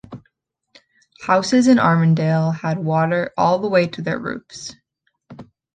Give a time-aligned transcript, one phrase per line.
[1.27, 4.73] Houses in Armourdale had water all the way to their roofs.